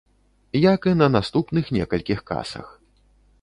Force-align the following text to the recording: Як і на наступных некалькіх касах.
Як 0.61 0.87
і 0.91 0.93
на 1.01 1.09
наступных 1.17 1.69
некалькіх 1.77 2.25
касах. 2.31 2.67